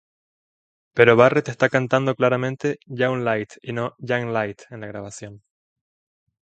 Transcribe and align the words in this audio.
Pero 0.95 1.15
Barrett 1.15 1.49
está 1.49 1.69
cantando 1.69 2.15
claramente 2.15 2.79
"young 2.87 3.21
light", 3.23 3.53
y 3.61 3.71
no 3.71 3.93
"yang 3.99 4.33
light" 4.33 4.63
en 4.71 4.81
la 4.81 4.87
grabación. 4.87 5.43